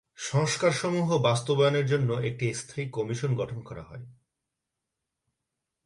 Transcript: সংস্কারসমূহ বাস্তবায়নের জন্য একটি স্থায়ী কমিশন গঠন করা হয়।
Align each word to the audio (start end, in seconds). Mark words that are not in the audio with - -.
সংস্কারসমূহ 0.17 1.07
বাস্তবায়নের 1.21 1.85
জন্য 1.85 2.09
একটি 2.13 2.53
স্থায়ী 2.53 2.89
কমিশন 2.89 3.31
গঠন 3.35 3.59
করা 3.59 3.83
হয়। 3.83 4.05